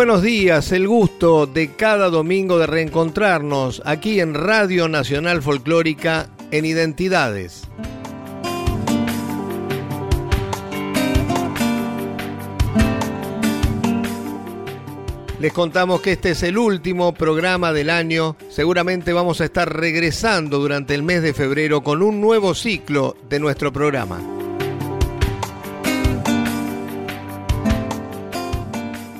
[0.00, 6.64] Buenos días, el gusto de cada domingo de reencontrarnos aquí en Radio Nacional Folclórica en
[6.64, 7.68] Identidades.
[15.38, 18.36] Les contamos que este es el último programa del año.
[18.48, 23.38] Seguramente vamos a estar regresando durante el mes de febrero con un nuevo ciclo de
[23.38, 24.18] nuestro programa.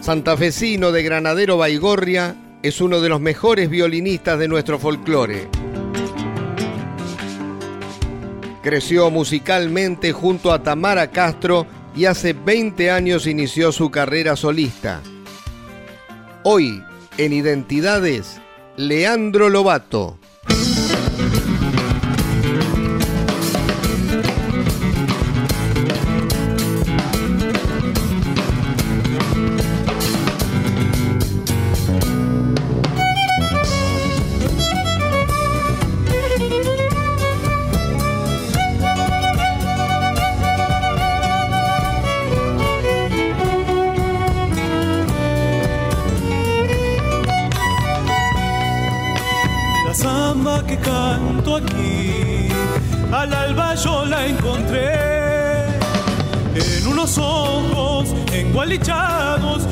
[0.01, 5.49] Santafesino de Granadero Baigorria es uno de los mejores violinistas de nuestro folclore.
[8.63, 15.03] Creció musicalmente junto a Tamara Castro y hace 20 años inició su carrera solista.
[16.45, 16.83] Hoy,
[17.19, 18.41] en Identidades,
[18.77, 20.20] Leandro Lobato.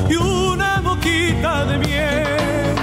[0.09, 2.75] Y una boquita de miel.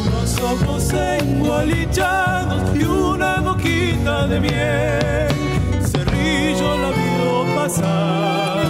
[0.00, 5.28] Unos ojos engualichados y una boquita de miel.
[5.82, 8.64] Cerrillo la vio pasar,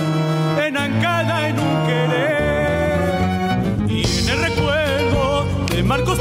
[0.67, 3.21] en Ancada en un querer.
[3.89, 6.19] Y en el recuerdo de Marcos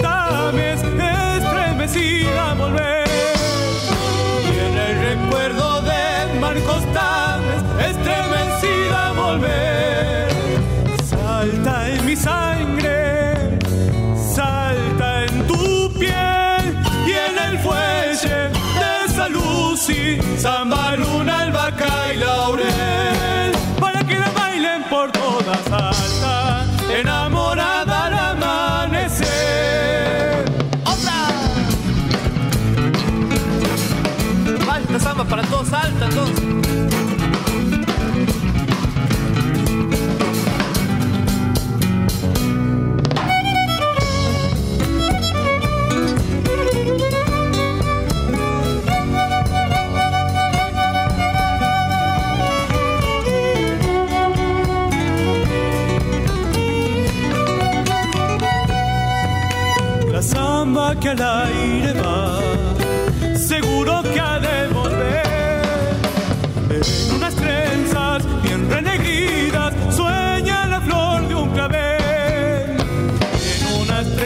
[20.46, 26.68] samba, luna, albahaca y laurel, para que la bailen por todas salta,
[27.00, 29.26] enamorada al amanecer.
[30.94, 31.18] ¡Otra!
[34.68, 36.55] Basta samba para todos, salta entonces.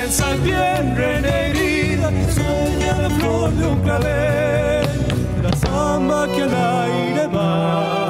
[0.10, 4.88] Trenzas bien renegridas sueña la flor de un clavel.
[5.44, 8.09] La samba que al aire va,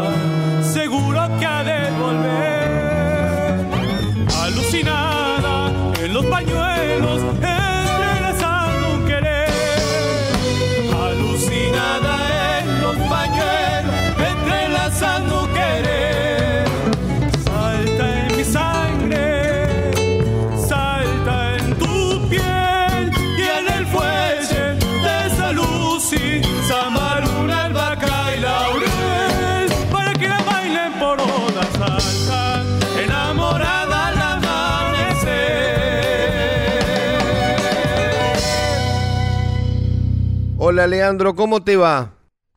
[40.79, 42.14] Hola Leandro, ¿cómo te va?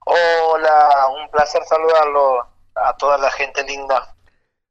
[0.07, 2.47] Hola, un placer saludarlo
[2.77, 4.15] a toda la gente linda.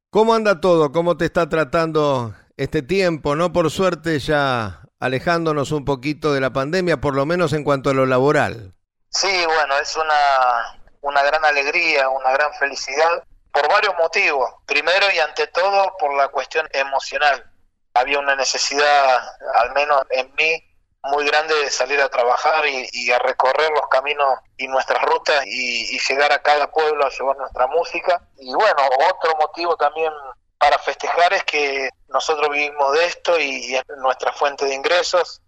[0.09, 0.93] ¿Cómo anda todo?
[0.93, 3.35] ¿Cómo te está tratando este tiempo?
[3.35, 3.51] ¿No?
[3.51, 7.93] Por suerte ya alejándonos un poquito de la pandemia, por lo menos en cuanto a
[7.93, 8.73] lo laboral.
[9.09, 13.21] Sí, bueno, es una, una gran alegría, una gran felicidad,
[13.51, 14.49] por varios motivos.
[14.65, 17.51] Primero y ante todo por la cuestión emocional.
[17.95, 19.19] Había una necesidad,
[19.55, 20.70] al menos en mí,
[21.03, 25.99] muy grande de salir a trabajar y, a recorrer los caminos y nuestras rutas y,
[25.99, 28.21] llegar a cada pueblo a llevar nuestra música.
[28.37, 30.11] Y bueno, otro motivo también
[30.57, 35.41] para festejar es que nosotros vivimos de esto y es nuestra fuente de ingresos.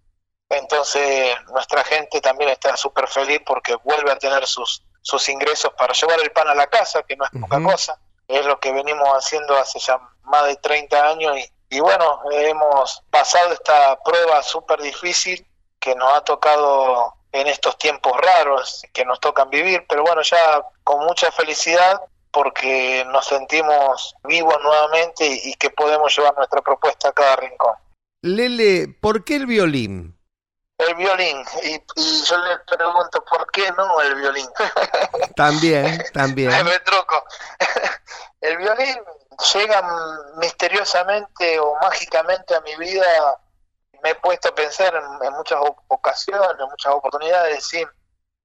[0.48, 5.92] Entonces nuestra gente también está súper feliz porque vuelve a tener sus, sus ingresos para
[5.92, 7.98] llevar el pan a la casa, que no es poca cosa.
[8.26, 13.02] Es lo que venimos haciendo hace ya más de 30 años y, y bueno, hemos
[13.10, 15.44] pasado esta prueba súper difícil
[15.80, 20.64] que nos ha tocado en estos tiempos raros que nos tocan vivir, pero bueno, ya
[20.84, 22.00] con mucha felicidad
[22.30, 27.74] porque nos sentimos vivos nuevamente y, que podemos llevar nuestra propuesta a cada rincón.
[28.22, 30.16] Lele, ¿por qué el violín?
[30.78, 34.48] El violín, y, yo le pregunto, ¿por qué no el violín?
[35.34, 36.50] También, también.
[36.64, 37.24] Me truco.
[38.40, 38.96] El violín
[39.54, 39.82] llega
[40.36, 43.06] misteriosamente o mágicamente a mi vida,
[44.02, 45.58] me he puesto a pensar en, muchas
[45.88, 47.84] ocasiones, en muchas oportunidades, sí,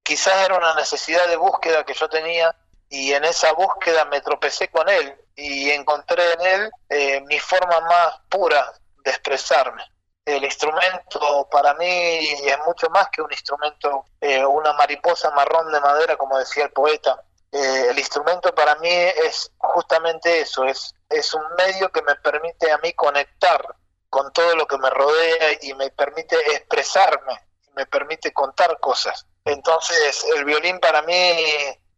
[0.03, 2.55] quizás era una necesidad de búsqueda que yo tenía
[2.89, 7.79] y en esa búsqueda me tropecé con él y encontré en él eh, mi forma
[7.81, 9.83] más pura de expresarme.
[10.25, 15.79] El instrumento para mí es mucho más que un instrumento, eh, una mariposa marrón de
[15.79, 17.23] madera, como decía el poeta.
[17.51, 22.71] Eh, el instrumento para mí es justamente eso, es, es un medio que me permite
[22.71, 23.65] a mí conectar
[24.09, 27.39] con todo lo que me rodea y me permite expresarme,
[27.75, 29.25] me permite contar cosas.
[29.45, 31.13] Entonces el violín para mí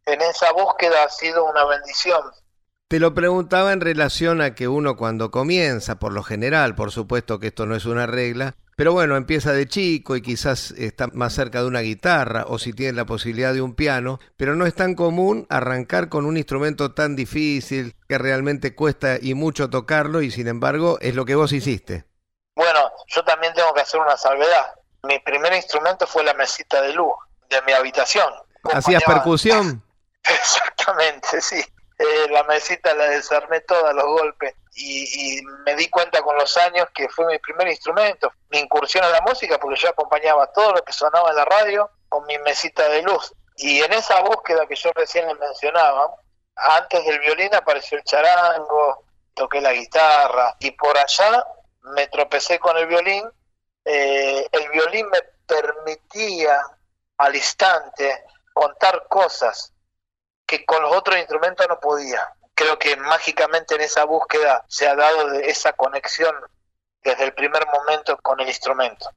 [0.05, 2.21] en esa búsqueda ha sido una bendición.
[2.87, 7.39] Te lo preguntaba en relación a que uno cuando comienza, por lo general, por supuesto
[7.39, 11.33] que esto no es una regla, pero bueno, empieza de chico y quizás está más
[11.33, 14.73] cerca de una guitarra o si tiene la posibilidad de un piano, pero no es
[14.73, 20.31] tan común arrancar con un instrumento tan difícil que realmente cuesta y mucho tocarlo y
[20.31, 22.05] sin embargo es lo que vos hiciste.
[22.55, 24.73] Bueno, yo también tengo que hacer una salvedad.
[25.03, 27.13] Mi primer instrumento fue la mesita de luz
[27.51, 28.33] de mi habitación.
[28.73, 29.83] ¿Hacías percusión?
[30.23, 31.63] Exactamente, sí.
[32.01, 36.87] Eh, la mesita la desarmé toda, los golpes, y, me di cuenta con los años
[36.95, 40.83] que fue mi primer instrumento, mi incursión a la música, porque yo acompañaba todo lo
[40.83, 43.31] que sonaba en la radio con mi mesita de luz.
[43.57, 46.15] Y en esa búsqueda que yo recién les mencionaba,
[46.55, 49.03] antes del violín apareció el charango,
[49.35, 51.45] toqué la guitarra, y por allá
[51.81, 53.29] me tropecé con el violín.
[53.85, 56.63] Eh, el violín me permitía
[57.17, 59.71] al instante contar cosas
[60.51, 62.27] que con los otros instrumentos no podía.
[62.53, 66.35] Creo que mágicamente en esa búsqueda se ha dado de esa conexión
[67.01, 69.09] desde el primer momento con el instrumento.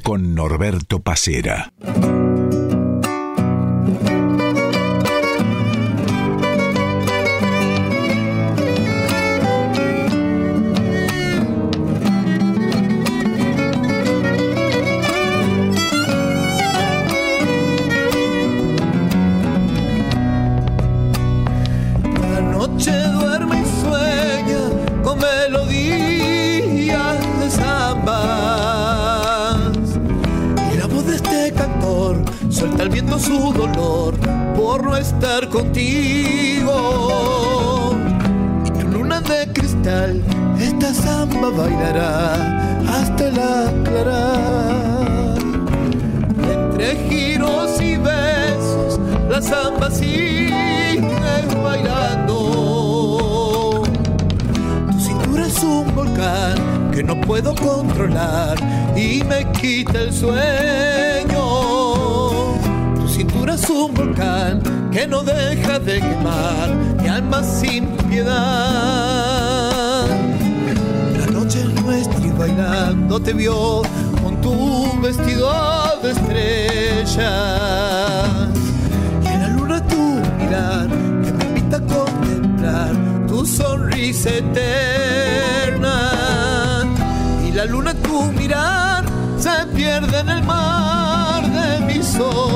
[0.00, 1.72] Con Norberto Pacera.
[73.26, 73.82] Te vio
[74.22, 75.50] con tu vestido
[76.00, 77.32] de estrella.
[79.24, 80.02] Y en la luna tu
[80.38, 80.86] mirar
[81.24, 82.92] que me invita a contemplar
[83.26, 85.98] tu sonrisa eterna.
[87.48, 89.04] Y la luna tu mirar
[89.38, 92.55] se pierde en el mar de mi soledad.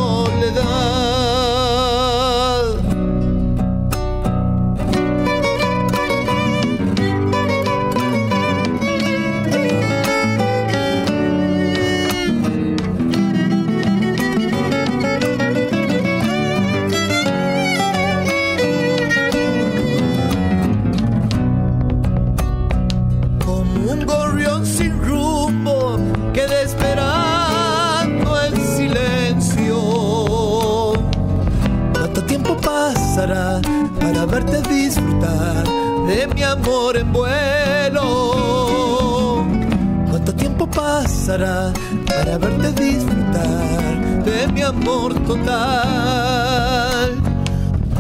[41.37, 47.11] Para verte disfrutar de mi amor total?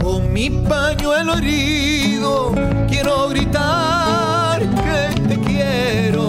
[0.02, 2.52] Con mi pañuelo herido
[2.88, 6.26] quiero gritar que te quiero.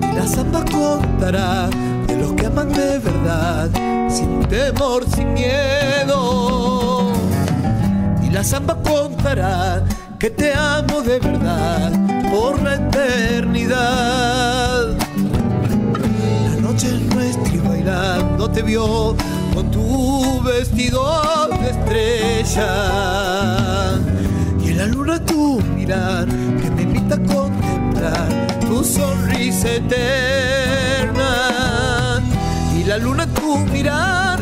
[0.00, 1.68] Y la samba contará
[2.06, 3.68] de los que aman de verdad,
[4.08, 7.12] sin temor, sin miedo.
[8.22, 9.84] Y la samba contará
[10.18, 13.76] que te amo de verdad por la eternidad.
[16.46, 19.16] La noche es nuestra y bailando te vio
[19.54, 22.72] con tu vestido de estrella.
[24.62, 28.28] Y en la luna tu mirar que me invita a contemplar
[28.60, 31.32] tu sonrisa eterna.
[32.78, 34.39] Y la luna tu mirar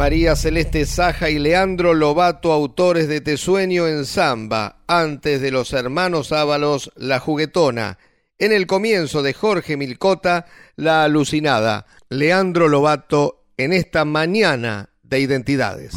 [0.00, 5.74] María Celeste Saja y Leandro Lobato, autores de Te Sueño en Samba, antes de los
[5.74, 7.98] hermanos Ábalos, La Juguetona.
[8.38, 11.84] En el comienzo de Jorge Milcota, La Alucinada.
[12.08, 15.92] Leandro Lobato en esta mañana de identidades.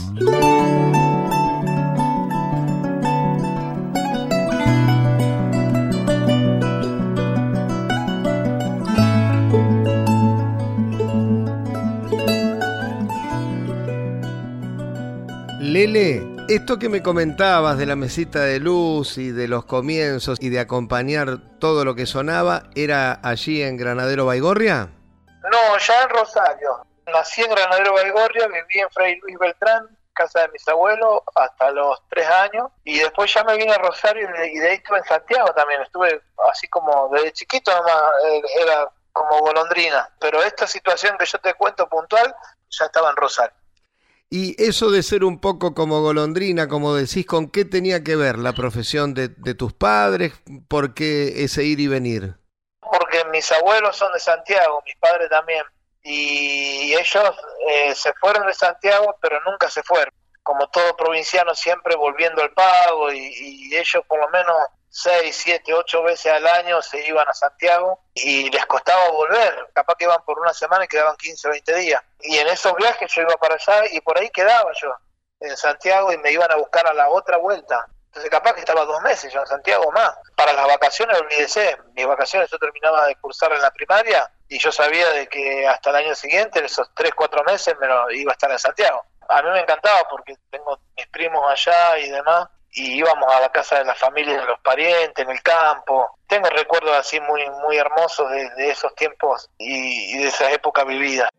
[15.73, 20.49] Lele, esto que me comentabas de la mesita de luz y de los comienzos y
[20.49, 24.89] de acompañar todo lo que sonaba, ¿era allí en Granadero Baigorria?
[25.51, 26.85] No, ya en Rosario.
[27.07, 32.03] Nací en Granadero Baigorria, viví en Fray Luis Beltrán, casa de mis abuelos, hasta los
[32.07, 32.69] tres años.
[32.83, 35.81] Y después ya me vine a Rosario y de, ahí estuve en Santiago también.
[35.81, 40.07] Estuve así como desde chiquito, nomás eh, era como golondrina.
[40.19, 42.31] Pero esta situación que yo te cuento puntual,
[42.69, 43.62] ya estaba en Rosario.
[44.29, 48.39] Y eso de ser un poco como golondrina, como decís, ¿con qué tenía que ver
[48.39, 50.33] la profesión de, tus padres?
[50.67, 52.35] ¿Por qué ese ir y venir?
[52.99, 55.63] porque mis abuelos son de Santiago, mis padres también,
[56.03, 57.35] y ellos
[57.67, 60.13] eh, se fueron de Santiago, pero nunca se fueron.
[60.43, 64.55] Como todo provinciano, siempre volviendo al pago, y ellos por lo menos
[64.93, 69.69] seis, siete, ocho veces al año se iban a Santiago y les costaba volver.
[69.73, 72.01] Capaz que iban por una semana y quedaban 15 o 20 días.
[72.21, 74.93] Y en esos viajes yo iba para allá y por ahí quedaba yo
[75.39, 77.87] en Santiago y me iban a buscar a la otra vuelta.
[78.05, 80.13] Entonces capaz que estaba dos meses yo en Santiago más.
[80.35, 84.71] Para las vacaciones, olvídese, mis vacaciones yo terminaba de cursar en la primaria y yo
[84.71, 88.33] sabía de que hasta el año siguiente, esos tres, cuatro meses, me lo iba a
[88.33, 89.03] estar en Santiago.
[89.27, 93.49] A mí me encantaba porque tengo mis primos allá y demás y íbamos a la
[93.49, 96.17] casa de la familia de los parientes, en el campo.
[96.27, 101.29] Tengo recuerdos así muy muy hermosos de, esos tiempos y, y de esa época vivida.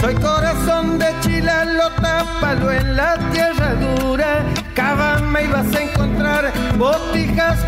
[0.00, 4.44] Soy corazón de chilalo, tápalo en la tierra dura,
[4.74, 7.61] cavando me ibas a encontrar botijas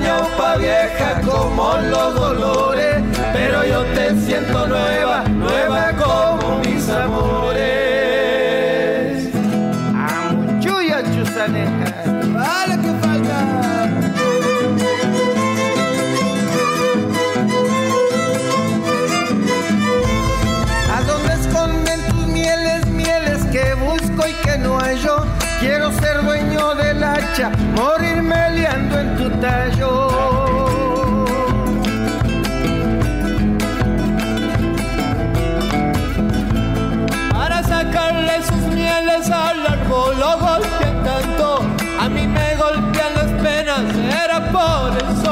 [0.00, 2.79] ñaupa vieja como los dolores,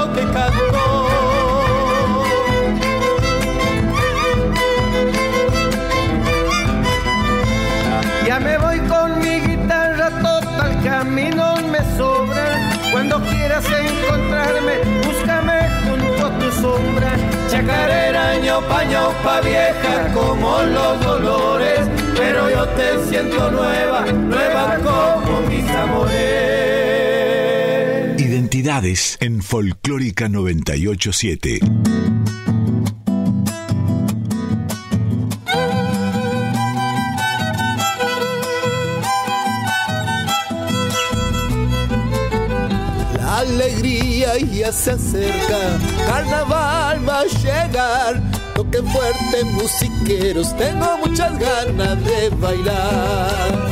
[0.07, 1.09] canto.
[8.27, 12.71] Ya me voy con mi guitarra, total caminos me sobran.
[12.93, 14.75] Cuando quieras encontrarme,
[15.05, 17.13] búscame junto a tu sombra.
[17.51, 21.81] Chacarera, ñopa, ñopa vieja como los dolores.
[22.17, 26.78] Pero yo te siento nueva, nueva como mis amores.
[29.21, 31.61] En Folclórica 987.
[43.17, 48.23] La alegría ya se acerca, carnaval va a llegar.
[48.55, 53.69] Toque fuerte, musiqueros, tengo muchas ganas de bailar.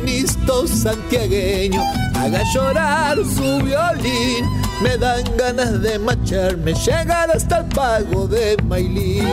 [0.00, 1.82] Violinista santiagueño,
[2.14, 4.46] haga llorar su violín.
[4.82, 9.28] Me dan ganas de marcharme, llegar hasta el pago de Mailín.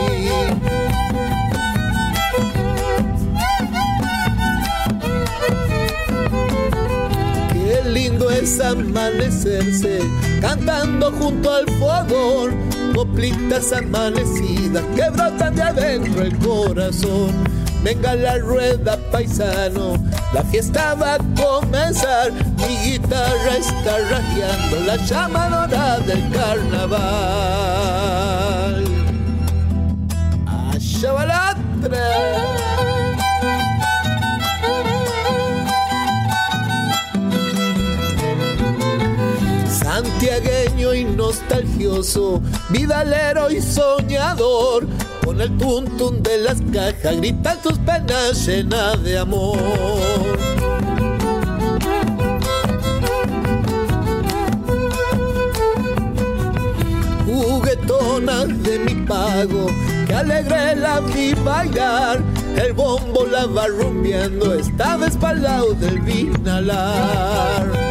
[7.52, 10.00] Qué lindo es amanecerse
[10.42, 12.56] cantando junto al fogón,
[12.94, 17.32] coplitas amanecidas que brotan de adentro el corazón.
[17.82, 19.94] Venga la rueda paisano,
[20.32, 27.24] la fiesta va a comenzar, mi guitarra está radiando la llamadora del carnaval.
[30.46, 31.48] ¡Allá va la
[39.98, 44.86] santiagueño y nostalgioso, vidalero y soñador,
[45.28, 49.58] con el tuntún de las cajas gritan tus penas llenas de amor.
[57.26, 59.66] Juguetona de mi pago,
[60.06, 62.22] que alegre la vi bailar,
[62.56, 67.87] el bombo la va rumbeando, estaba espaldado del vinalar.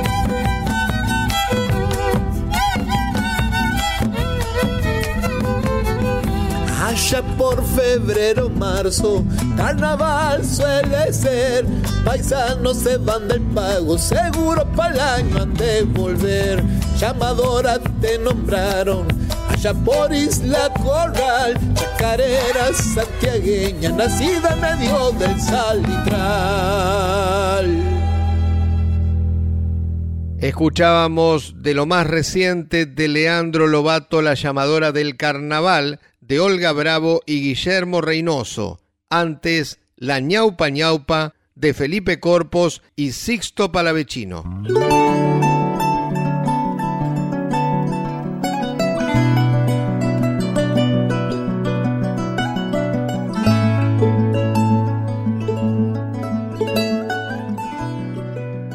[7.07, 9.23] Allá por febrero, marzo,
[9.55, 11.65] carnaval suele ser.
[12.03, 16.61] Paisanos se van del pago, seguro para año han de volver.
[16.99, 19.07] Llamadora te nombraron,
[19.49, 26.57] allá por Isla Corral, chacarera santiagueña, nacida en medio del salitral.
[30.39, 37.21] Escuchábamos de lo más reciente de Leandro Lobato, la llamadora del carnaval, de Olga Bravo
[37.25, 38.79] y Guillermo Reynoso.
[39.09, 44.43] Antes, La ñaupa ñaupa de Felipe Corpos y Sixto Palavecino.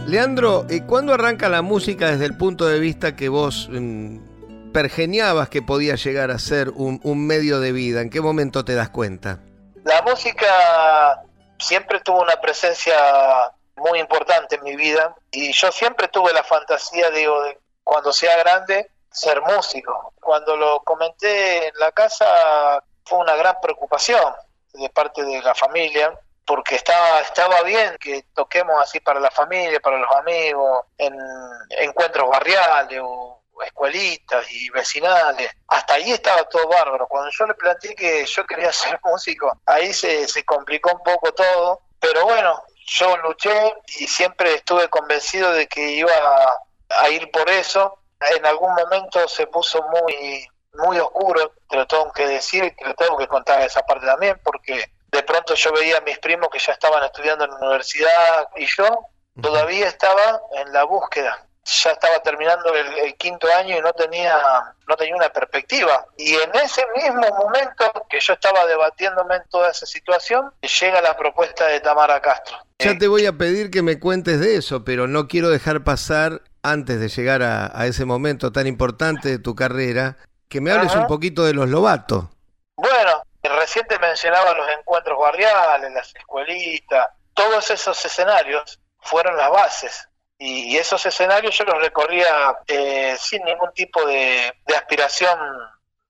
[0.08, 4.31] Leandro, ¿y ¿cuándo arranca la música desde el punto de vista que vos mm,
[4.72, 8.00] pergeniabas que podía llegar a ser un, medio de vida?
[8.00, 9.38] ¿En qué momento te das cuenta?
[9.84, 11.22] La música
[11.58, 12.94] siempre tuvo una presencia
[13.76, 18.36] muy importante en mi vida y yo siempre tuve la fantasía, digo, de cuando sea
[18.38, 20.14] grande ser músico.
[20.20, 24.32] Cuando lo comenté en la casa fue una gran preocupación
[24.72, 29.80] de parte de la familia, porque estaba, estaba bien que toquemos así para la familia,
[29.80, 31.14] para los amigos, en
[31.70, 35.50] encuentros barriales o escuelitas y vecinales.
[35.68, 37.06] Hasta ahí estaba todo bárbaro.
[37.08, 41.32] Cuando yo le planteé que yo quería ser músico, ahí se, se complicó un poco
[41.32, 41.80] todo.
[42.00, 47.48] Pero bueno, yo luché y siempre estuve convencido de que iba a, a ir por
[47.48, 47.98] eso.
[48.36, 52.84] En algún momento se puso muy muy oscuro, te lo tengo que decir y te
[52.84, 56.48] lo tengo que contar esa parte también, porque de pronto yo veía a mis primos
[56.50, 59.06] que ya estaban estudiando en la universidad y yo
[59.40, 61.46] todavía estaba en la búsqueda.
[61.64, 64.36] Ya estaba terminando el, el, quinto año y no tenía,
[64.88, 66.04] no tenía una perspectiva.
[66.16, 71.16] Y en ese mismo momento que yo estaba debatiéndome en toda esa situación, llega la
[71.16, 72.56] propuesta de Tamara Castro.
[72.80, 76.42] Ya te voy a pedir que me cuentes de eso, pero no quiero dejar pasar,
[76.64, 80.16] antes de llegar a, a ese momento tan importante de tu carrera,
[80.48, 81.00] que me hables Ajá.
[81.00, 82.24] un poquito de los Lobatos.
[82.76, 90.08] Bueno, recién te mencionaba los encuentros barriales, las escuelitas, todos esos escenarios fueron las bases.
[90.44, 95.38] Y, esos escenarios yo los recorría eh, sin ningún tipo de, aspiración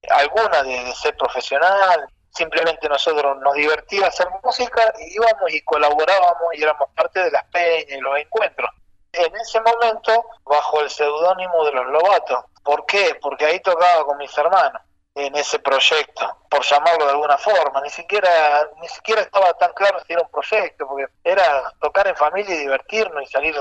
[0.09, 2.07] alguna de, de, ser profesional.
[2.31, 7.45] Simplemente nosotros nos divertía hacer música y íbamos y colaborábamos y éramos parte de las
[7.45, 8.71] peñas y los encuentros.
[9.11, 12.45] En ese momento, bajo el seudónimo de los Lobatos.
[12.63, 13.15] ¿Por qué?
[13.21, 14.81] Porque ahí tocaba con mis hermanos
[15.13, 17.81] en ese proyecto, por llamarlo de alguna forma.
[17.81, 22.15] Ni siquiera, ni siquiera estaba tan claro si era un proyecto, porque era tocar en
[22.15, 23.55] familia y divertirnos y salir,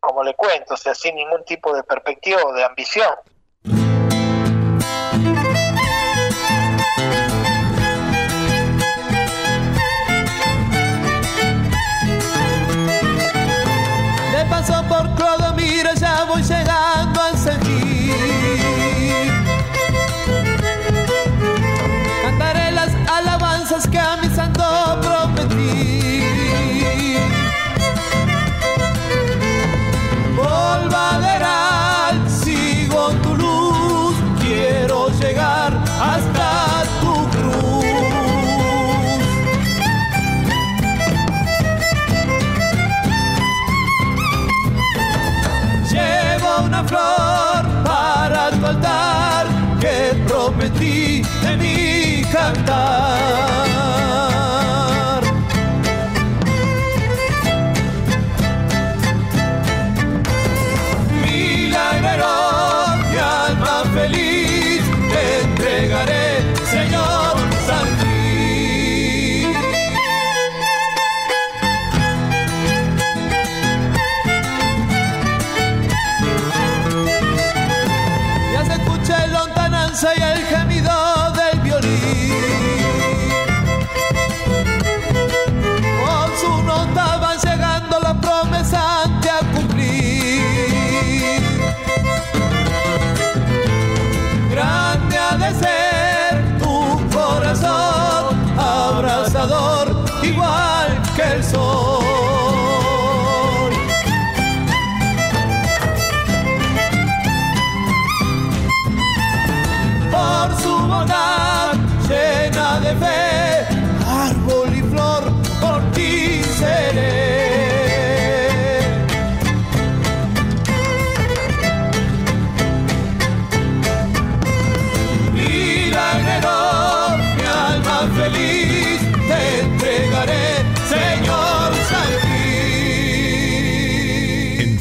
[0.00, 3.14] como le cuento, o sea, sin ningún tipo de perspectiva o de ambición.
[52.32, 52.95] Cantar.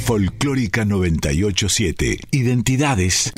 [0.05, 3.33] Folclórica 987, Identidades.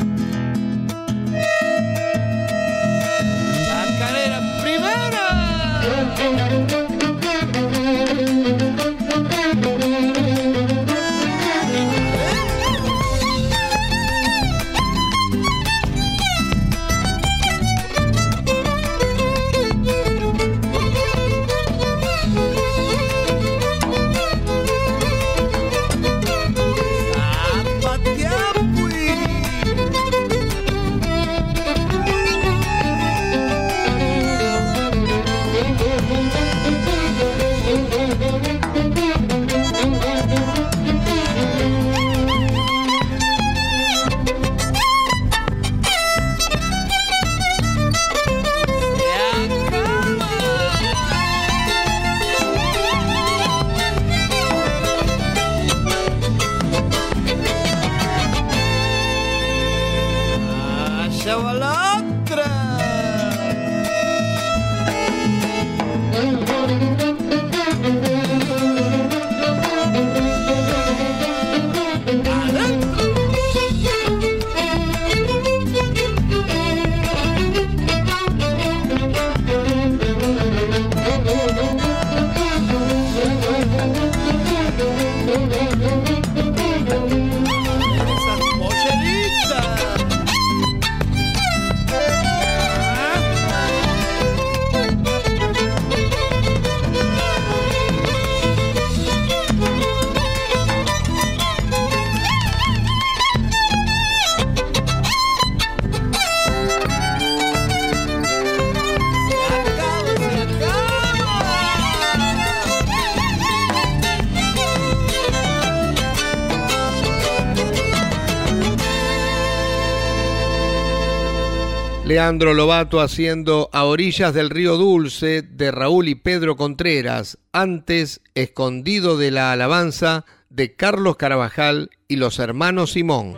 [122.17, 129.19] Leandro Lobato haciendo A orillas del río Dulce de Raúl y Pedro Contreras, antes Escondido
[129.19, 133.35] de la Alabanza de Carlos Carabajal y los hermanos Simón.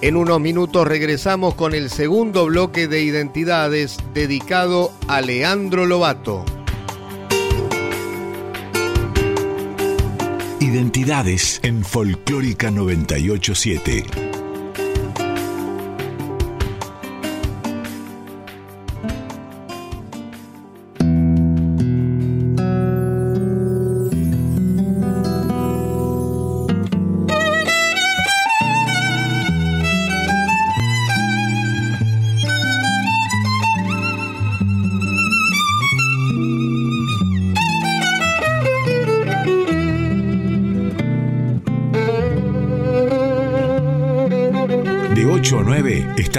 [0.00, 6.46] En unos minutos regresamos con el segundo bloque de identidades dedicado a Leandro Lobato.
[10.60, 14.31] Identidades en Folclórica 987.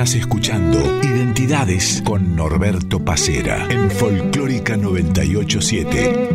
[0.04, 6.33] Estás escuchando Identidades con Norberto Pacera en Folclórica 987.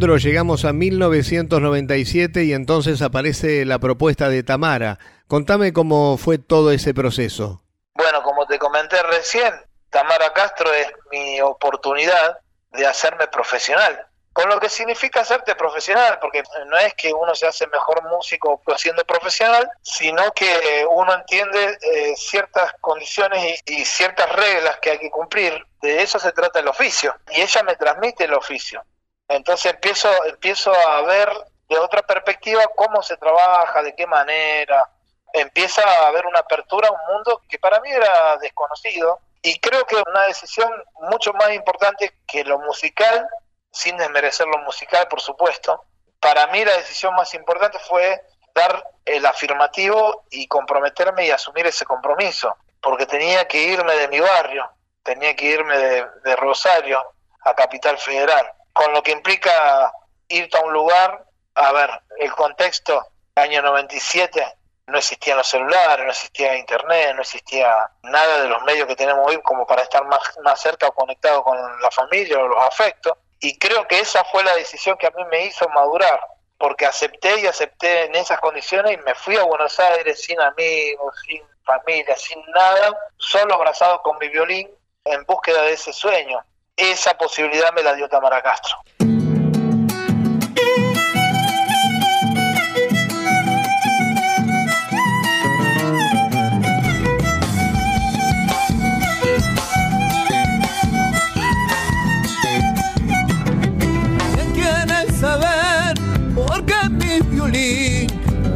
[0.00, 4.98] Llegamos a 1997 y entonces aparece la propuesta de Tamara.
[5.28, 7.62] Contame cómo fue todo ese proceso.
[7.94, 9.52] Bueno, como te comenté recién,
[9.90, 12.38] Tamara Castro es mi oportunidad
[12.72, 14.06] de hacerme profesional.
[14.32, 18.62] Con lo que significa hacerte profesional, porque no es que uno se hace mejor músico
[18.78, 25.10] siendo profesional, sino que uno entiende eh, ciertas condiciones y ciertas reglas que hay que
[25.10, 25.62] cumplir.
[25.82, 27.14] De eso se trata el oficio.
[27.32, 28.82] Y ella me transmite el oficio.
[29.30, 31.30] Entonces empiezo, empiezo a ver
[31.68, 34.90] de otra perspectiva cómo se trabaja, de qué manera.
[35.32, 39.86] Empieza a haber una apertura a un mundo que para mí era desconocido Y creo
[39.86, 40.68] que una decisión
[41.10, 43.26] mucho más importante que lo musical,
[43.70, 45.84] sin desmerecer lo musical, por supuesto,
[46.18, 48.20] para mí la decisión más importante fue
[48.52, 54.18] dar el afirmativo y comprometerme y asumir ese compromiso, porque tenía que irme de mi
[54.18, 54.68] barrio,
[55.02, 57.00] tenía que irme de, Rosario
[57.44, 59.92] a Capital Federal, con lo que implica
[60.28, 63.04] irte a un lugar, a ver, el contexto,
[63.34, 64.44] año 97,
[64.86, 69.24] no existían los celulares, no existía internet, no existía nada de los medios que tenemos
[69.26, 73.12] hoy como para estar más, más cerca o conectado con la familia o los afectos.
[73.38, 76.20] Y creo que esa fue la decisión que a mí me hizo madurar,
[76.58, 81.14] porque acepté y acepté en esas condiciones y me fui a Buenos Aires sin amigos,
[81.26, 84.68] sin familia, sin nada, solo abrazado con mi violín
[85.04, 86.44] en búsqueda de ese sueño.
[86.80, 88.78] Esa posibilidad me la dio Tamara Castro.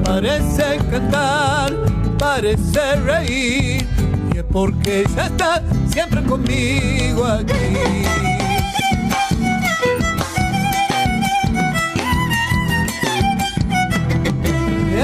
[0.05, 1.73] parece cantar,
[2.19, 3.87] parece reír,
[4.33, 5.63] y es porque ya está
[5.95, 7.53] siempre conmigo aquí.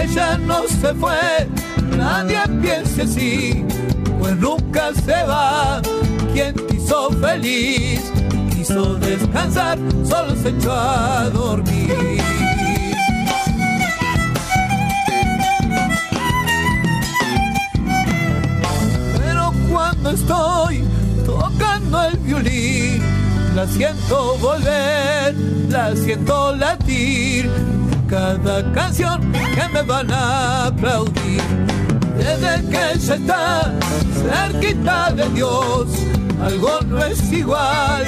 [0.03, 1.49] Ella no se fue,
[1.97, 3.65] nadie piense así,
[4.19, 5.81] pues nunca se va.
[6.33, 8.13] Quien hizo feliz,
[8.53, 12.40] quiso descansar, solo se echó a dormir.
[20.01, 20.85] Cuando estoy
[21.27, 23.03] tocando el violín.
[23.55, 25.35] La siento volver,
[25.69, 27.51] la siento latir.
[28.09, 31.43] Cada canción que me van a aplaudir.
[32.17, 33.75] Desde que ella está
[34.15, 35.89] cerquita de Dios,
[36.43, 38.05] algo no es igual,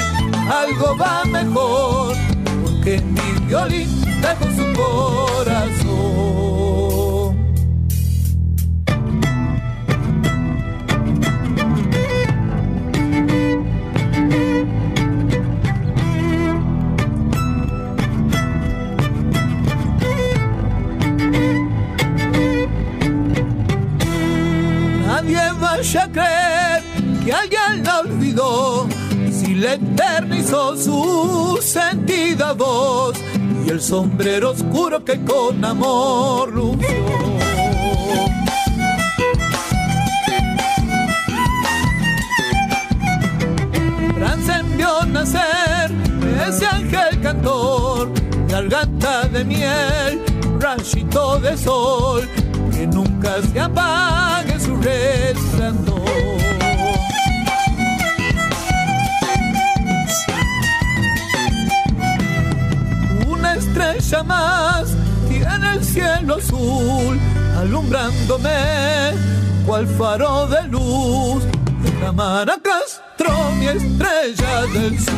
[0.51, 2.17] algo va mejor,
[2.65, 3.89] porque mi violín
[4.21, 6.32] dejó su corazón.
[25.97, 26.09] A
[27.23, 28.89] que alguien la olvidó,
[29.31, 33.19] si le eternizó su sentida voz
[33.67, 36.89] y el sombrero oscuro que con amor lució.
[44.15, 45.91] Franz envió nacer
[46.49, 48.13] ese ángel cantor,
[48.49, 50.23] garganta de miel,
[50.59, 52.27] rayito de sol,
[52.73, 54.32] que nunca se apague
[63.27, 64.95] Una estrella más
[65.29, 67.19] tiene el cielo azul,
[67.59, 68.51] alumbrándome
[69.67, 71.45] cual faro de luz.
[71.83, 75.15] De Castro, mi estrella del sur,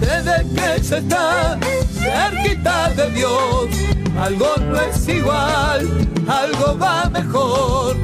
[0.00, 1.58] desde que se está
[2.00, 5.88] cerquita de Dios algo no es igual,
[6.28, 7.96] algo va mejor,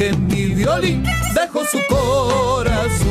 [0.00, 3.10] porque mi violín dejó su corazón.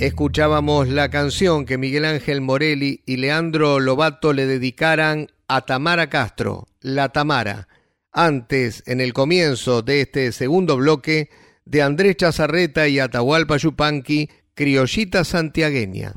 [0.00, 6.66] Escuchábamos la canción que Miguel Ángel Morelli y Leandro Lobato le dedicaran a Tamara Castro,
[6.80, 7.68] La Tamara.
[8.10, 11.30] Antes, en el comienzo de este segundo bloque,
[11.64, 16.12] de Andrés Chazarreta y Atahualpa Yupanqui Criollita santiagueña.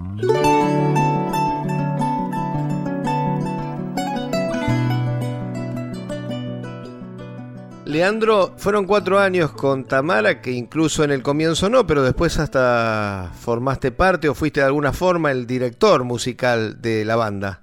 [7.88, 13.32] Leandro, fueron cuatro años con Tamara, que incluso en el comienzo no, pero después hasta
[13.40, 17.62] formaste parte o fuiste de alguna forma el director musical de la banda.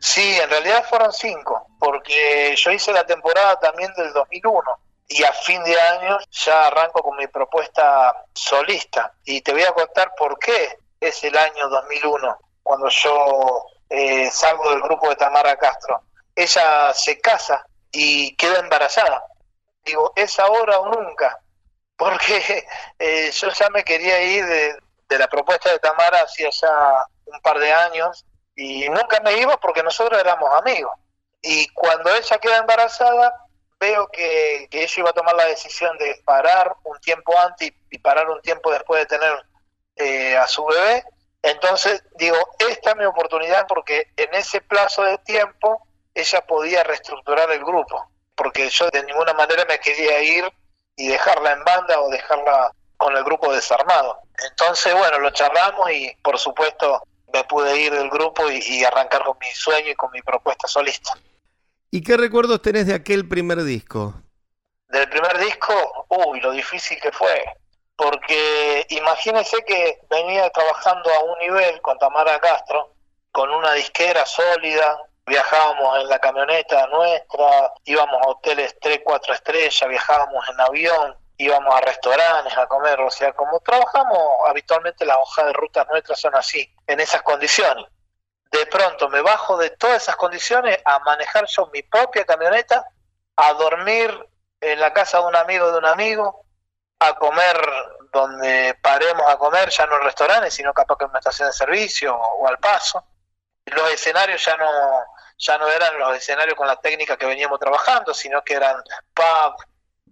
[0.00, 4.62] Sí, en realidad fueron cinco, porque yo hice la temporada también del 2001
[5.08, 9.12] y a fin de año ya arranco con mi propuesta solista.
[9.24, 14.70] Y te voy a contar por qué es el año 2001, cuando yo eh, salgo
[14.70, 16.02] del grupo de Tamara Castro.
[16.34, 19.22] Ella se casa y queda embarazada.
[19.90, 21.40] Digo, ¿es ahora o nunca?
[21.96, 22.64] Porque
[22.98, 24.76] eh, yo ya me quería ir de,
[25.08, 28.24] de la propuesta de Tamara hacía ya un par de años
[28.54, 30.92] y nunca me iba porque nosotros éramos amigos.
[31.42, 33.34] Y cuando ella queda embarazada,
[33.80, 38.30] veo que, ella iba a tomar la decisión de parar un tiempo antes y, parar
[38.30, 39.44] un tiempo después de tener
[39.96, 41.04] eh, a su bebé.
[41.42, 45.84] Entonces digo, esta es mi oportunidad porque en ese plazo de tiempo
[46.14, 48.09] ella podía reestructurar el grupo.
[48.40, 50.50] Porque yo de ninguna manera me quería ir
[50.96, 54.18] y dejarla en banda o dejarla con el grupo desarmado.
[54.48, 57.02] Entonces, bueno, lo charlamos y por supuesto
[57.34, 60.66] me pude ir del grupo y, y arrancar con mi sueño y con mi propuesta
[60.66, 61.12] solista.
[61.90, 64.14] ¿Y qué recuerdos tenés de aquel primer disco?
[64.88, 67.44] Del primer disco, uy, lo difícil que fue.
[67.94, 72.94] Porque imagínense que venía trabajando a un nivel con Tamara Castro,
[73.32, 79.88] con una disquera sólida, viajábamos en la camioneta nuestra, íbamos a hoteles 3, 4 estrellas,
[79.88, 85.46] viajábamos en avión, íbamos a restaurantes a comer, o sea, como trabajamos habitualmente las hojas
[85.46, 87.86] de rutas nuestras son así, en esas condiciones.
[88.50, 92.84] De pronto me bajo de todas esas condiciones a manejar yo mi propia camioneta,
[93.36, 94.10] a dormir
[94.60, 96.44] en la casa de un amigo de un amigo,
[96.98, 97.56] a comer
[98.12, 101.52] donde paremos a comer, ya no en restaurantes, sino capaz que en una estación de
[101.54, 103.02] servicio o, o al paso.
[103.70, 104.70] Los escenarios ya no,
[105.38, 108.82] ya no eran los escenarios con la técnica que veníamos trabajando, sino que eran
[109.14, 109.56] pub,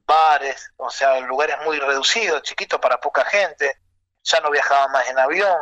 [0.07, 3.79] bares, o sea, lugares muy reducidos, chiquitos para poca gente,
[4.23, 5.59] ya no viajaba más en avión.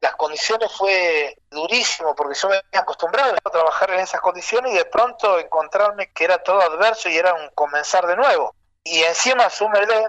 [0.00, 4.84] Las condiciones fue durísimo porque yo venía acostumbrado a trabajar en esas condiciones y de
[4.86, 8.54] pronto encontrarme que era todo adverso y era un comenzar de nuevo.
[8.84, 10.08] Y encima súmele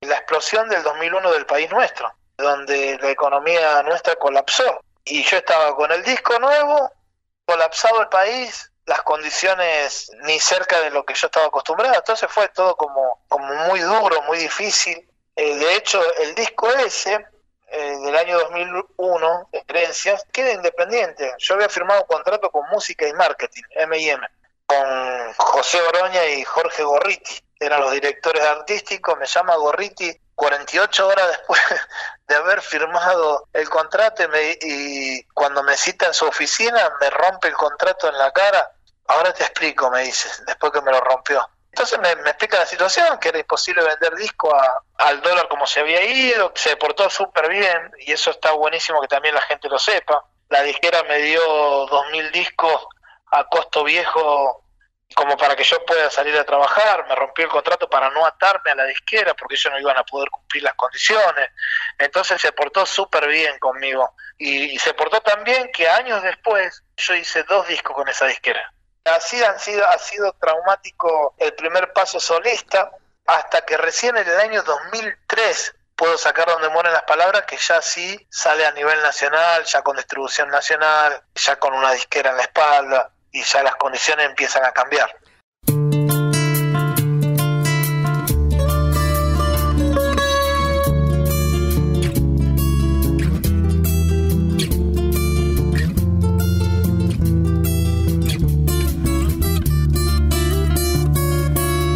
[0.00, 4.80] la explosión del 2001 del país nuestro, donde la economía nuestra colapsó.
[5.04, 6.90] Y yo estaba con el disco nuevo,
[7.44, 12.48] colapsado el país, las condiciones ni cerca de lo que yo estaba acostumbrado, entonces fue
[12.48, 15.08] todo como, como muy duro, muy difícil.
[15.36, 17.24] Eh, de hecho, el disco ese,
[17.68, 21.32] eh, del año 2001, Herencias, queda independiente.
[21.38, 24.26] Yo había firmado un contrato con Música y Marketing, M&M,
[24.66, 31.28] con José Oroña y Jorge Gorriti, eran los directores artísticos, me llama Gorriti 48 horas
[31.28, 31.60] después
[32.28, 37.10] de haber firmado el contrato y, me, y, cuando me cita en su oficina me
[37.10, 38.72] rompe el contrato en la cara.
[39.08, 41.46] Ahora te explico, me dice, después que me lo rompió.
[41.70, 45.80] Entonces me, explica la situación, que era imposible vender disco a, al dólar como se
[45.80, 49.78] había ido, se portó súper bien y eso está buenísimo que también la gente lo
[49.78, 50.24] sepa.
[50.48, 52.86] La disquera me dio 2.000 discos
[53.30, 54.64] a costo viejo
[55.14, 58.70] como para que yo pueda salir a trabajar, me rompió el contrato para no atarme
[58.70, 61.50] a la disquera porque ellos no iban a poder cumplir las condiciones.
[61.98, 67.14] Entonces se portó súper bien conmigo y, se portó tan bien que años después yo
[67.14, 68.72] hice dos discos con esa disquera.
[69.04, 72.90] Así han sido, ha sido traumático el primer paso solista
[73.26, 77.82] hasta que recién en el año 2003 puedo sacar donde mueren las palabras que ya
[77.82, 82.42] sí sale a nivel nacional, ya con distribución nacional, ya con una disquera en la
[82.42, 85.10] espalda y ya las condiciones empiezan a cambiar.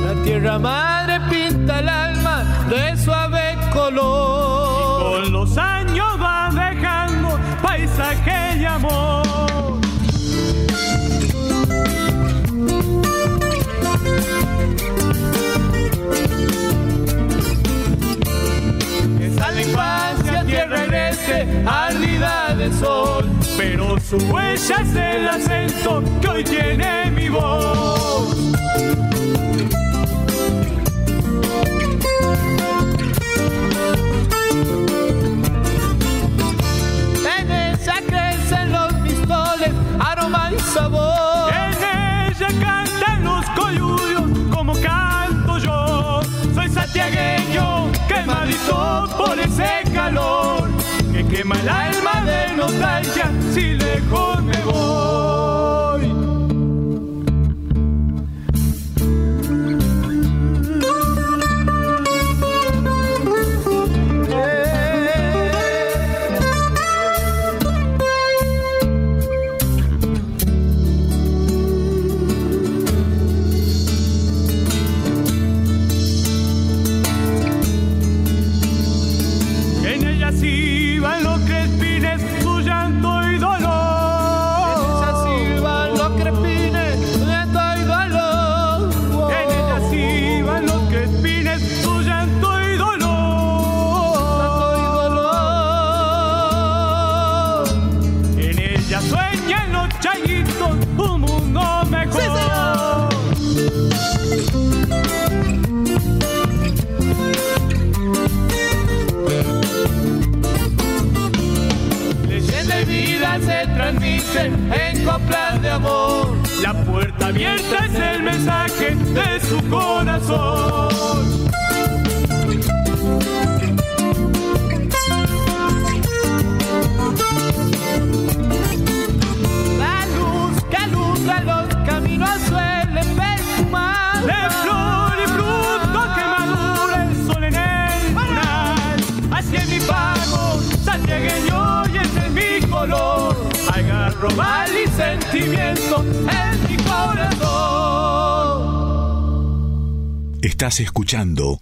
[0.04, 0.93] La tierra madre
[24.08, 28.36] su huella es el acento que hoy tiene mi voz.
[37.38, 41.52] En ella crecen los pistoles, aroma y sabor.
[41.52, 46.20] En ella cantan los coyuyos como canto yo.
[46.54, 50.68] Soy santiagueño, quemadito por ese calor
[51.12, 52.23] que quema el alma
[52.64, 54.33] nostalgia si lejos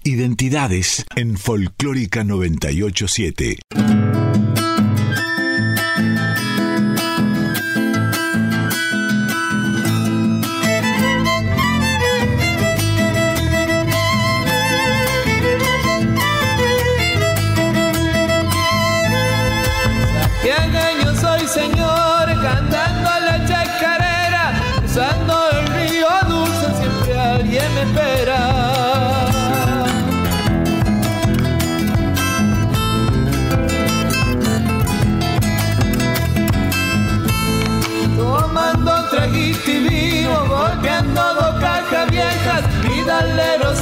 [0.04, 3.58] Identidades en Folclórica 987.
[20.42, 21.12] Santiagueño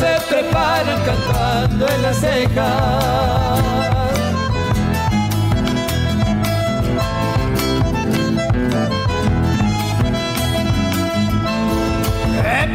[0.00, 3.60] se preparan cantando en las cejas.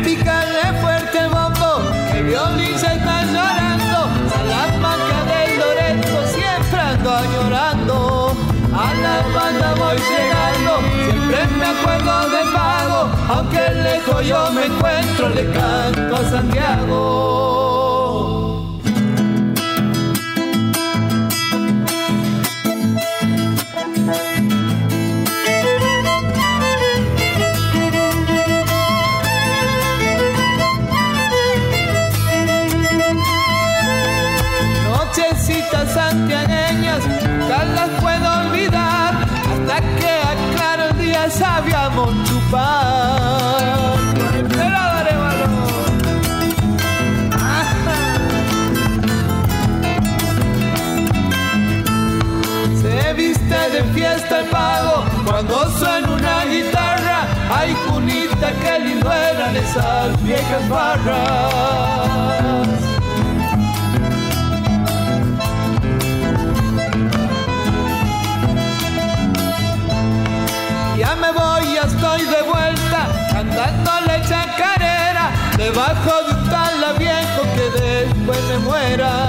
[0.03, 3.99] Pícale fuerte el bombo, que el violín se está llorando.
[4.29, 8.37] Salamanca del Loreto siempre ando añorando.
[8.71, 12.44] A la banda voy llegando, siempre me acuerdo pago.
[13.45, 17.64] Aunque lejos yo me encuentro, le canto a Santiago.
[59.55, 61.53] Esas viejas barras.
[70.97, 77.79] Ya me voy, ya estoy de vuelta, cantándole chacarera, debajo de un tala viejo que
[77.79, 79.24] después me muera.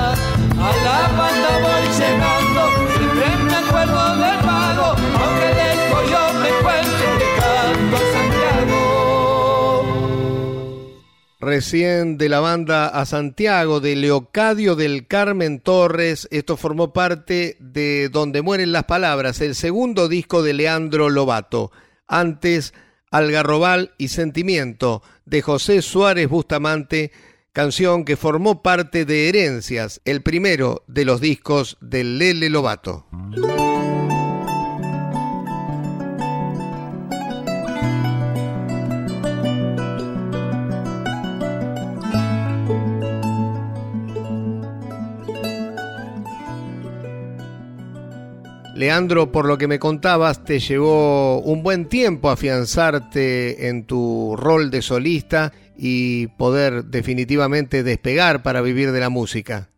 [11.57, 18.11] Recién de la banda a Santiago, de Leocadio del Carmen Torres, esto formó parte de
[18.11, 21.72] Donde mueren las palabras, el segundo disco de Leandro Lobato.
[22.07, 22.74] Antes,
[23.11, 27.11] Algarrobal y Sentimiento, de José Suárez Bustamante,
[27.54, 33.07] canción que formó parte de Herencias, el primero de los discos de Lele Lobato.
[48.76, 54.70] Leandro, por lo que me contabas, te llevó un buen tiempo afianzarte en tu rol
[54.70, 59.70] de solista y poder definitivamente despegar para vivir de la música.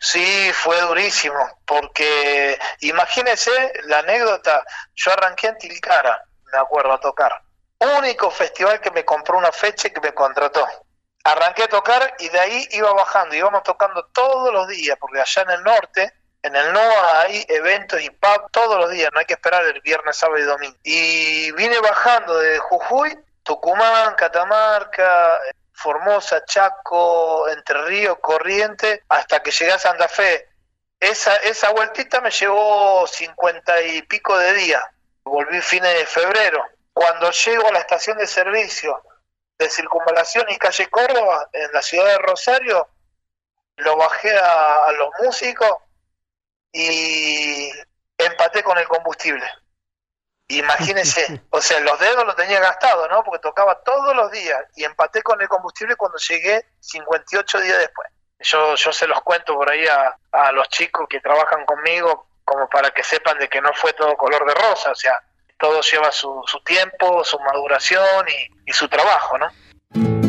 [0.00, 3.50] Sí, fue durísimo, porque imagínense
[3.86, 4.62] la anécdota,
[4.94, 7.42] yo arranqué en Tilcara, me acuerdo, a tocar.
[7.98, 10.64] Único festival que me compró una fecha y que me contrató.
[11.24, 15.42] Arranqué a tocar y de ahí iba bajando, íbamos tocando todos los días, porque allá
[15.42, 16.12] en el norte,
[16.44, 19.80] en el NOA hay eventos y pub todos los días, no hay que esperar el
[19.80, 20.76] viernes, sábado y domingo.
[20.82, 25.40] Y vine bajando de Jujuy, Tucumán, Catamarca,
[25.72, 30.50] Formosa, Chaco, Entre Ríos, Corriente, hasta que llegué a Santa Fe.
[31.00, 34.84] Esa, esa vueltita me llevó cincuenta y pico de días.
[35.22, 36.62] Volví fines de febrero.
[36.92, 39.02] Cuando llego a la estación de servicio
[39.56, 42.86] de Circunvalación y Calle Córdoba, en la ciudad de Rosario,
[43.76, 45.83] lo bajé a los músicos
[46.74, 47.70] y
[48.18, 49.46] empaté con el combustible.
[50.48, 53.22] Imagínense, o sea, los dedos los tenía gastado, ¿no?
[53.24, 58.08] Porque tocaba todos los días y empaté con el combustible cuando llegué 58 días después.
[58.40, 62.68] Yo, yo se los cuento por ahí a, a los chicos que trabajan conmigo como
[62.68, 65.18] para que sepan de que no fue todo color de rosa, o sea,
[65.58, 70.23] todo lleva su, su tiempo, su maduración y, y su trabajo, ¿no?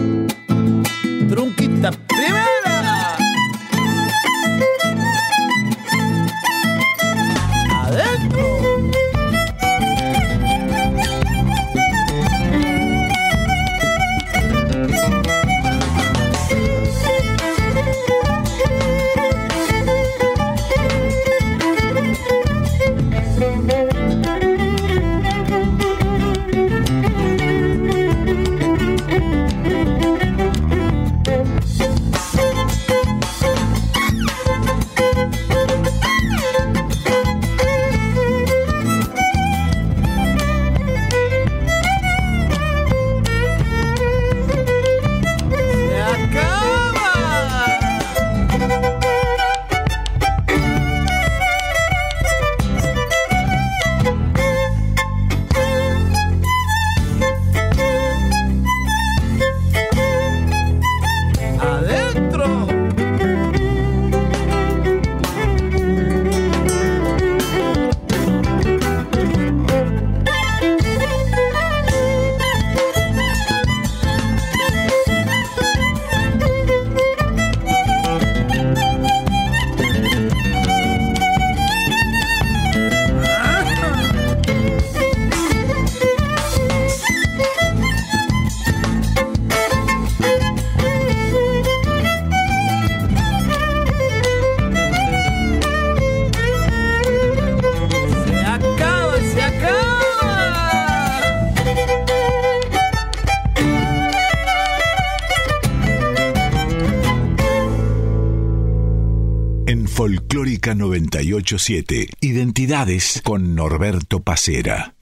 [110.74, 112.10] 987.
[112.22, 114.96] Identidades con Norberto Pacera.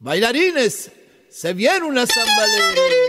[0.00, 0.90] Bailarines,
[1.30, 2.99] se viene una zambalera.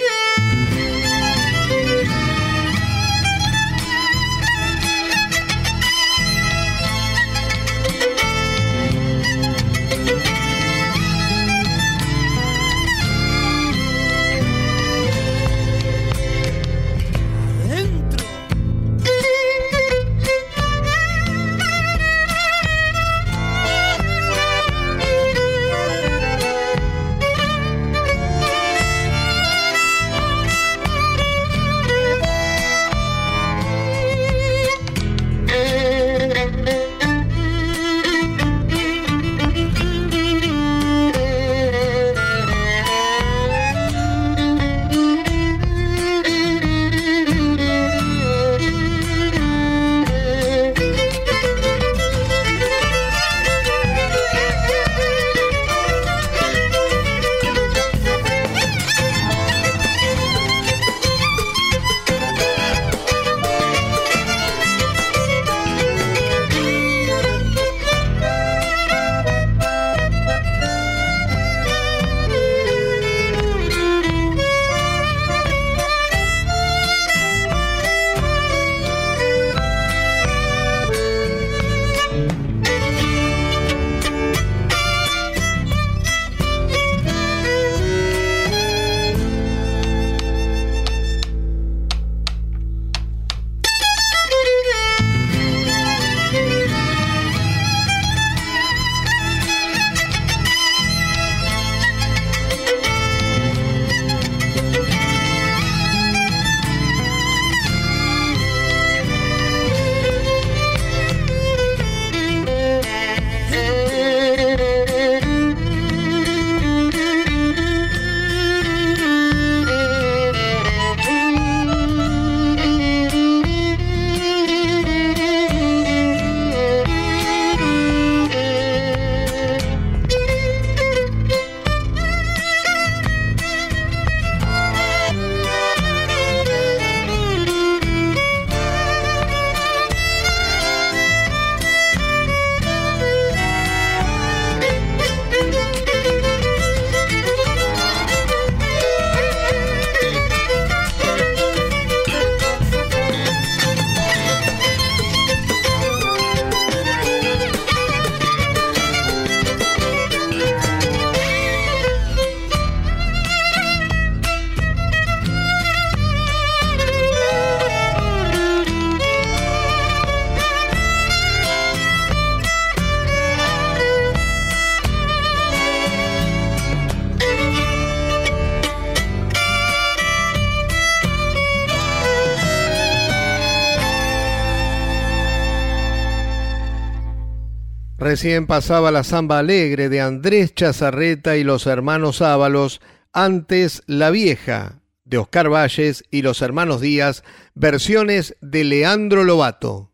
[188.22, 192.80] Recién pasaba la samba alegre de Andrés Chazarreta y los hermanos Ábalos,
[193.13, 197.24] antes La Vieja de Oscar Valles y los hermanos Díaz,
[197.55, 199.89] versiones de Leandro Lobato.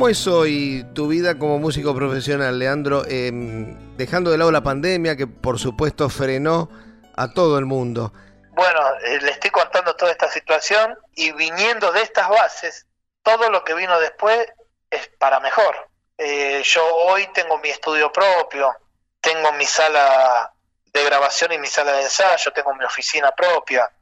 [0.00, 3.02] ¿Cómo es hoy tu vida como músico profesional, Leandro?
[3.06, 6.70] Em, dejando de lado la pandemia, que por supuesto frenó
[7.18, 8.10] a todo el mundo.
[8.52, 12.86] Bueno, eh, le estoy contando toda esta situación y viniendo de estas bases,
[13.22, 14.48] todo lo que vino después
[14.88, 15.90] es para mejor.
[16.16, 18.74] Eh, yo hoy tengo mi estudio propio,
[19.20, 20.50] tengo mi sala
[20.94, 23.92] de grabación y mi sala de ensayo, tengo mi oficina propia,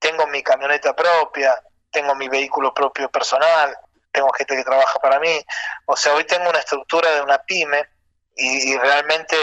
[0.00, 1.54] tengo mi camioneta propia,
[1.92, 3.72] tengo mi vehículo propio personal,
[4.14, 5.44] tengo gente que trabaja para mí.
[5.86, 7.86] O sea, hoy tengo una estructura de una pyme
[8.36, 9.36] y, realmente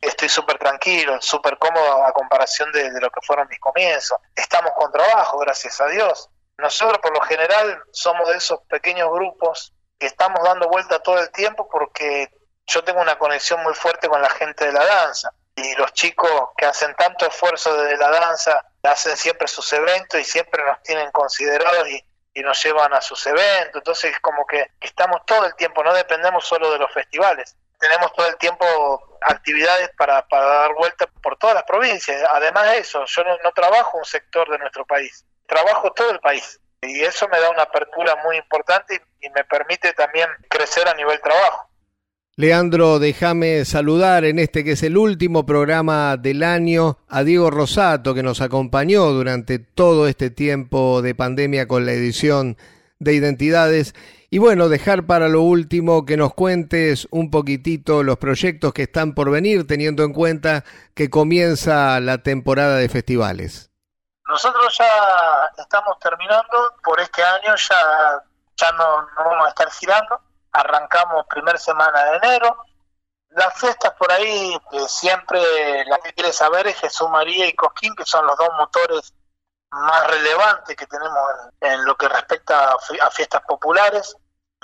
[0.00, 4.18] estoy súper tranquilo, súper cómodo a comparación de, lo que fueron mis comienzos.
[4.34, 6.30] Estamos con trabajo, gracias a Dios.
[6.58, 11.30] Nosotros por lo general somos de esos pequeños grupos que estamos dando vuelta todo el
[11.30, 12.30] tiempo porque
[12.66, 16.50] yo tengo una conexión muy fuerte con la gente de la danza y los chicos
[16.56, 21.10] que hacen tanto esfuerzo desde la danza hacen siempre sus eventos y siempre nos tienen
[21.10, 22.04] considerados y,
[22.38, 26.46] y nos llevan a sus eventos, entonces como que estamos todo el tiempo, no dependemos
[26.46, 31.64] solo de los festivales, tenemos todo el tiempo actividades para, dar vuelta por todas las
[31.64, 32.22] provincias.
[32.30, 36.60] Además de eso, yo no, trabajo un sector de nuestro país, trabajo todo el país.
[36.80, 41.20] Y eso me da una apertura muy importante y me permite también crecer a nivel
[41.20, 41.67] trabajo.
[42.38, 48.14] Leandro, déjame saludar en este que es el último programa del año a Diego Rosato,
[48.14, 52.56] que nos acompañó durante todo este tiempo de pandemia con la edición
[53.00, 53.92] de Identidades.
[54.30, 59.16] Y bueno, dejar para lo último que nos cuentes un poquitito los proyectos que están
[59.16, 60.62] por venir, teniendo en cuenta
[60.94, 63.72] que comienza la temporada de festivales.
[64.28, 64.86] Nosotros ya
[65.60, 68.22] estamos terminando, por este año ya,
[68.56, 70.27] ya no, no vamos a estar girando
[70.58, 72.64] arrancamos primer semana de enero.
[73.30, 75.40] Las fiestas por ahí, siempre
[75.84, 79.14] la que quiere saber es Jesús María y Cosquín, que son los dos motores
[79.70, 81.18] más relevantes que tenemos
[81.60, 84.16] en, lo que respecta a, fiestas populares.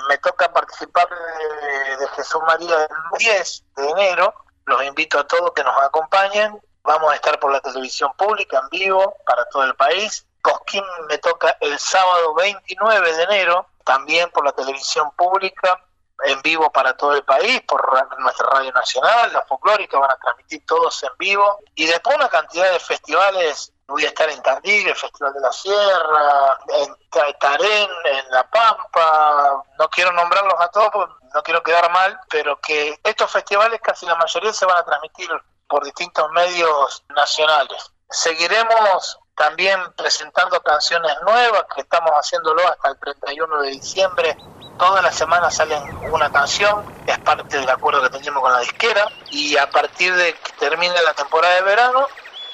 [0.09, 4.35] Me toca participar de, Jesús María el 10 de enero.
[4.65, 6.61] Los invito a todos que nos acompañen.
[6.83, 10.27] Vamos a estar por la televisión pública en vivo para todo el país.
[10.43, 15.81] Cosquín me toca el sábado 29 de enero también por la televisión pública,
[16.25, 17.83] en vivo para todo el país, por
[18.21, 21.59] nuestra radio nacional, la folclórica, van a transmitir todos en vivo.
[21.75, 25.53] Y después una cantidad de festivales, voy a estar en Tandil, el Festival de la
[25.53, 26.97] Sierra, en
[27.39, 32.61] Tarén, en La Pampa, no quiero nombrarlos a todos porque no quiero quedar mal, pero
[32.61, 35.29] que estos festivales casi la mayoría se van a transmitir
[35.69, 37.93] por distintos medios nacionales.
[38.09, 44.37] Seguiremos también presentando canciones nuevas, que estamos haciéndolo hasta el 31 de diciembre.
[44.79, 45.83] Todas las semanas salen
[46.13, 50.35] una canción, es parte del acuerdo que tenemos con la disquera, y a partir de
[50.35, 52.07] que termine la temporada de verano,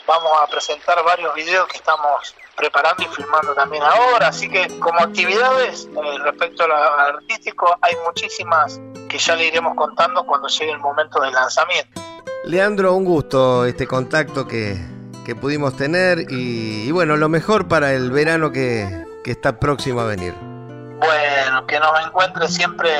[0.06, 5.00] vamos a presentar varios videos que estamos preparando y filmando también ahora, así que como
[5.00, 8.78] actividades eh, respecto al artístico hay muchísimas
[9.08, 12.00] que ya le iremos contando cuando llegue el momento del lanzamiento.
[12.44, 18.10] Leandro, un gusto este contacto que que pudimos tener y, bueno, lo mejor para el
[18.10, 20.34] verano que, está próximo a venir.
[20.34, 22.90] Bueno, que nos encuentre siempre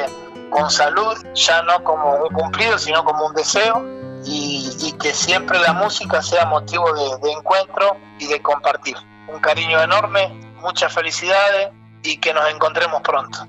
[0.51, 3.85] con salud, ya no como un cumplido, sino como un deseo,
[4.25, 8.97] y, que siempre la música sea motivo de, de, encuentro y de compartir.
[9.27, 10.29] Un cariño enorme,
[10.61, 11.71] muchas felicidades
[12.03, 13.49] y que nos encontremos pronto.